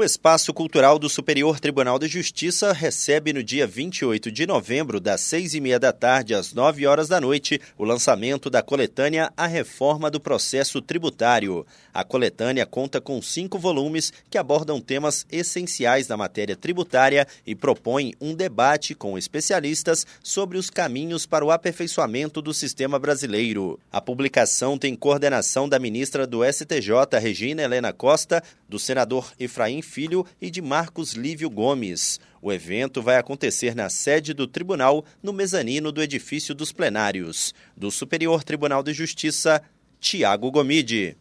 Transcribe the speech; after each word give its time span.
O 0.00 0.02
Espaço 0.02 0.54
Cultural 0.54 0.98
do 0.98 1.10
Superior 1.10 1.60
Tribunal 1.60 1.98
de 1.98 2.08
Justiça 2.08 2.72
recebe 2.72 3.34
no 3.34 3.44
dia 3.44 3.66
28 3.66 4.32
de 4.32 4.46
novembro, 4.46 4.98
das 4.98 5.20
seis 5.20 5.52
e 5.52 5.60
meia 5.60 5.78
da 5.78 5.92
tarde 5.92 6.34
às 6.34 6.54
nove 6.54 6.86
horas 6.86 7.06
da 7.06 7.20
noite, 7.20 7.60
o 7.76 7.84
lançamento 7.84 8.48
da 8.48 8.62
coletânea 8.62 9.30
A 9.36 9.46
Reforma 9.46 10.10
do 10.10 10.18
Processo 10.18 10.80
Tributário. 10.80 11.66
A 11.92 12.02
coletânea 12.02 12.64
conta 12.64 12.98
com 12.98 13.20
cinco 13.20 13.58
volumes 13.58 14.10
que 14.30 14.38
abordam 14.38 14.80
temas 14.80 15.26
essenciais 15.30 16.06
da 16.06 16.16
matéria 16.16 16.56
tributária 16.56 17.26
e 17.46 17.54
propõem 17.54 18.14
um 18.18 18.34
debate 18.34 18.94
com 18.94 19.18
especialistas 19.18 20.06
sobre 20.22 20.56
os 20.56 20.70
caminhos 20.70 21.26
para 21.26 21.44
o 21.44 21.50
aperfeiçoamento 21.50 22.40
do 22.40 22.54
sistema 22.54 22.98
brasileiro. 22.98 23.78
A 23.92 24.00
publicação 24.00 24.78
tem 24.78 24.96
coordenação 24.96 25.68
da 25.68 25.78
ministra 25.78 26.26
do 26.26 26.40
STJ, 26.42 27.18
Regina 27.20 27.60
Helena 27.60 27.92
Costa, 27.92 28.42
do 28.66 28.78
senador 28.78 29.30
Efraim 29.38 29.82
Filho 29.90 30.24
e 30.40 30.52
de 30.52 30.62
Marcos 30.62 31.14
Lívio 31.14 31.50
Gomes. 31.50 32.20
O 32.40 32.52
evento 32.52 33.02
vai 33.02 33.16
acontecer 33.16 33.74
na 33.74 33.90
sede 33.90 34.32
do 34.32 34.46
tribunal, 34.46 35.04
no 35.20 35.32
mezanino 35.32 35.90
do 35.90 36.00
edifício 36.00 36.54
dos 36.54 36.70
plenários. 36.70 37.52
Do 37.76 37.90
Superior 37.90 38.44
Tribunal 38.44 38.84
de 38.84 38.92
Justiça, 38.92 39.60
Tiago 39.98 40.48
Gomide. 40.48 41.18